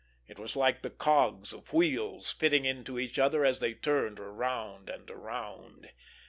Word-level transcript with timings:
It 0.27 0.39
was 0.39 0.55
like 0.55 0.81
the 0.81 0.89
cogs 0.89 1.53
of 1.53 1.73
wheels 1.73 2.31
fitting 2.31 2.65
into 2.65 2.97
each 2.97 3.19
other 3.19 3.45
as 3.45 3.59
they 3.59 3.75
turned 3.75 4.19
around 4.19 4.89
and 4.89 5.07
around. 5.11 5.89